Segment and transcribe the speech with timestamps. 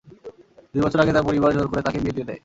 [0.73, 2.39] দুই বছর আগে তার পরিবার জোর করে তাকে বিয়ে দিয়ে দেয়।